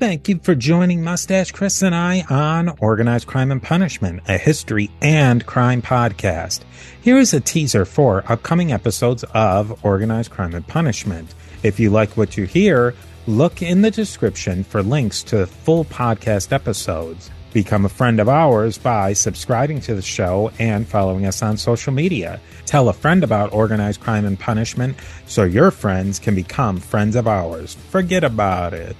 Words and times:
Thank 0.00 0.28
you 0.28 0.40
for 0.42 0.56
joining 0.56 1.04
Mustache 1.04 1.52
Chris 1.52 1.80
and 1.80 1.94
I 1.94 2.24
on 2.28 2.68
Organized 2.80 3.28
Crime 3.28 3.52
and 3.52 3.62
Punishment, 3.62 4.22
a 4.28 4.36
history 4.36 4.90
and 5.00 5.46
crime 5.46 5.82
podcast. 5.82 6.62
Here 7.00 7.16
is 7.16 7.32
a 7.32 7.40
teaser 7.40 7.84
for 7.84 8.24
upcoming 8.30 8.72
episodes 8.72 9.24
of 9.34 9.84
Organized 9.84 10.32
Crime 10.32 10.52
and 10.52 10.66
Punishment. 10.66 11.32
If 11.62 11.78
you 11.78 11.90
like 11.90 12.16
what 12.16 12.36
you 12.36 12.44
hear, 12.44 12.92
look 13.28 13.62
in 13.62 13.82
the 13.82 13.90
description 13.90 14.64
for 14.64 14.82
links 14.82 15.22
to 15.24 15.46
full 15.46 15.84
podcast 15.84 16.50
episodes. 16.50 17.30
Become 17.52 17.84
a 17.84 17.88
friend 17.88 18.18
of 18.18 18.28
ours 18.28 18.76
by 18.76 19.12
subscribing 19.12 19.80
to 19.82 19.94
the 19.94 20.02
show 20.02 20.50
and 20.58 20.88
following 20.88 21.24
us 21.24 21.40
on 21.40 21.56
social 21.56 21.92
media. 21.92 22.40
Tell 22.66 22.88
a 22.88 22.92
friend 22.92 23.22
about 23.22 23.52
organized 23.52 24.00
crime 24.00 24.24
and 24.24 24.38
punishment 24.38 24.96
so 25.26 25.44
your 25.44 25.70
friends 25.70 26.18
can 26.18 26.34
become 26.34 26.78
friends 26.78 27.14
of 27.14 27.28
ours. 27.28 27.74
Forget 27.90 28.24
about 28.24 28.74
it. 28.74 28.96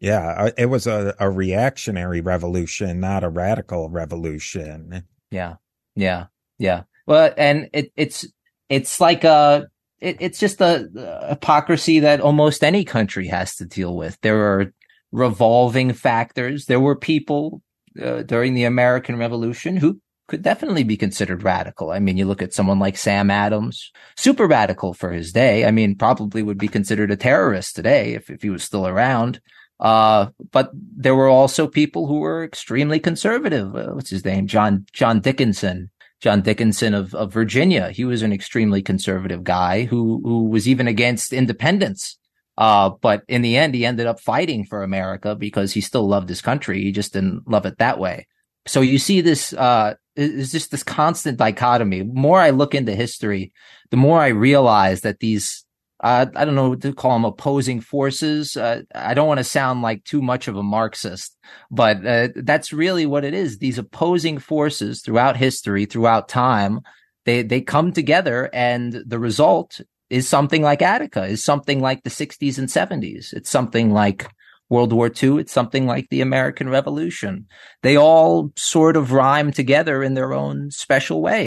Yeah, 0.00 0.28
uh, 0.28 0.50
it 0.56 0.66
was 0.66 0.86
a, 0.86 1.14
a 1.18 1.28
reactionary 1.28 2.20
revolution, 2.20 3.00
not 3.00 3.24
a 3.24 3.28
radical 3.28 3.90
revolution. 3.90 5.04
Yeah, 5.30 5.56
yeah, 5.96 6.26
yeah. 6.58 6.82
Well, 7.06 7.32
and 7.36 7.68
it, 7.72 7.92
it's 7.96 8.26
it's 8.68 9.00
like 9.00 9.24
a 9.24 9.68
it, 10.00 10.18
it's 10.20 10.38
just 10.38 10.60
a, 10.60 10.88
a 10.96 11.28
hypocrisy 11.30 12.00
that 12.00 12.20
almost 12.20 12.62
any 12.62 12.84
country 12.84 13.26
has 13.28 13.56
to 13.56 13.66
deal 13.66 13.96
with. 13.96 14.18
There 14.20 14.38
are 14.38 14.72
revolving 15.10 15.92
factors. 15.92 16.66
There 16.66 16.80
were 16.80 16.96
people 16.96 17.62
uh, 18.00 18.22
during 18.22 18.54
the 18.54 18.64
American 18.64 19.16
Revolution 19.16 19.76
who 19.76 20.00
could 20.28 20.42
definitely 20.42 20.84
be 20.84 20.96
considered 20.96 21.42
radical. 21.42 21.90
I 21.90 21.98
mean, 21.98 22.18
you 22.18 22.26
look 22.26 22.42
at 22.42 22.52
someone 22.52 22.78
like 22.78 22.98
Sam 22.98 23.30
Adams, 23.30 23.90
super 24.16 24.46
radical 24.46 24.92
for 24.92 25.10
his 25.10 25.32
day. 25.32 25.64
I 25.64 25.70
mean, 25.70 25.96
probably 25.96 26.42
would 26.42 26.58
be 26.58 26.68
considered 26.68 27.10
a 27.10 27.16
terrorist 27.16 27.74
today 27.74 28.12
if, 28.12 28.28
if 28.30 28.42
he 28.42 28.50
was 28.50 28.62
still 28.62 28.86
around. 28.86 29.40
Uh, 29.80 30.26
but 30.50 30.70
there 30.74 31.14
were 31.14 31.28
also 31.28 31.68
people 31.68 32.06
who 32.06 32.20
were 32.20 32.44
extremely 32.44 32.98
conservative. 32.98 33.74
Uh, 33.74 33.88
what's 33.92 34.10
his 34.10 34.24
name? 34.24 34.46
John, 34.46 34.86
John 34.92 35.20
Dickinson. 35.20 35.90
John 36.20 36.40
Dickinson 36.42 36.94
of, 36.94 37.14
of 37.14 37.32
Virginia. 37.32 37.90
He 37.90 38.04
was 38.04 38.22
an 38.22 38.32
extremely 38.32 38.82
conservative 38.82 39.44
guy 39.44 39.84
who, 39.84 40.20
who 40.24 40.48
was 40.48 40.68
even 40.68 40.88
against 40.88 41.32
independence. 41.32 42.18
Uh, 42.56 42.90
but 43.00 43.22
in 43.28 43.42
the 43.42 43.56
end, 43.56 43.72
he 43.72 43.86
ended 43.86 44.06
up 44.06 44.18
fighting 44.18 44.64
for 44.64 44.82
America 44.82 45.36
because 45.36 45.72
he 45.72 45.80
still 45.80 46.08
loved 46.08 46.28
his 46.28 46.42
country. 46.42 46.82
He 46.82 46.90
just 46.90 47.12
didn't 47.12 47.48
love 47.48 47.66
it 47.66 47.78
that 47.78 48.00
way. 48.00 48.26
So 48.66 48.80
you 48.80 48.98
see 48.98 49.20
this, 49.20 49.52
uh, 49.52 49.94
is 50.16 50.50
just 50.50 50.72
this 50.72 50.82
constant 50.82 51.38
dichotomy. 51.38 52.00
The 52.00 52.12
more 52.12 52.40
I 52.40 52.50
look 52.50 52.74
into 52.74 52.96
history, 52.96 53.52
the 53.92 53.96
more 53.96 54.20
I 54.20 54.28
realize 54.28 55.02
that 55.02 55.20
these, 55.20 55.64
uh, 56.00 56.26
I 56.34 56.44
don't 56.44 56.54
know 56.54 56.70
what 56.70 56.82
to 56.82 56.92
call 56.92 57.12
them 57.12 57.24
opposing 57.24 57.80
forces. 57.80 58.56
Uh, 58.56 58.82
I 58.94 59.14
don't 59.14 59.26
want 59.26 59.38
to 59.38 59.44
sound 59.44 59.82
like 59.82 60.04
too 60.04 60.22
much 60.22 60.46
of 60.46 60.56
a 60.56 60.62
Marxist, 60.62 61.36
but 61.70 62.06
uh, 62.06 62.28
that's 62.36 62.72
really 62.72 63.04
what 63.04 63.24
it 63.24 63.34
is. 63.34 63.58
These 63.58 63.78
opposing 63.78 64.38
forces 64.38 65.02
throughout 65.02 65.36
history, 65.36 65.86
throughout 65.86 66.28
time, 66.28 66.80
they, 67.24 67.42
they 67.42 67.60
come 67.60 67.92
together 67.92 68.48
and 68.52 69.02
the 69.06 69.18
result 69.18 69.80
is 70.08 70.28
something 70.28 70.62
like 70.62 70.82
Attica, 70.82 71.24
is 71.24 71.44
something 71.44 71.80
like 71.80 72.02
the 72.02 72.10
60s 72.10 72.58
and 72.58 72.68
70s. 72.68 73.32
It's 73.32 73.50
something 73.50 73.92
like 73.92 74.30
World 74.70 74.92
War 74.92 75.10
II. 75.10 75.38
It's 75.38 75.52
something 75.52 75.86
like 75.86 76.08
the 76.10 76.20
American 76.20 76.68
Revolution. 76.68 77.46
They 77.82 77.96
all 77.96 78.52
sort 78.56 78.96
of 78.96 79.12
rhyme 79.12 79.50
together 79.50 80.02
in 80.02 80.14
their 80.14 80.32
own 80.32 80.70
special 80.70 81.22
way. 81.22 81.46